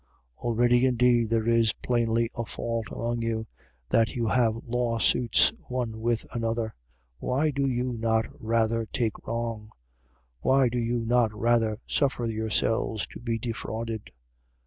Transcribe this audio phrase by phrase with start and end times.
[0.39, 3.45] Already indeed there is plainly a fault among you,
[3.89, 6.73] that you have law suits one with another.
[7.19, 9.69] Why do you not rather take wrong?
[10.39, 14.09] Why do you not rather suffer yourselves to be defrauded?